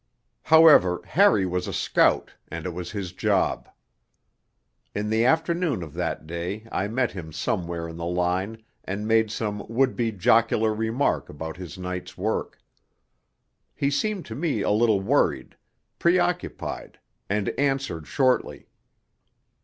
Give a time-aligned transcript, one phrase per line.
[0.41, 3.69] However, Harry was a scout, and it was his job.
[4.95, 9.29] In the afternoon of that day I met him somewhere in the line and made
[9.29, 12.57] some would be jocular remark about his night's work.
[13.75, 15.55] He seemed to me a little worried,
[15.99, 16.97] preoccupied,
[17.29, 18.69] and answered shortly.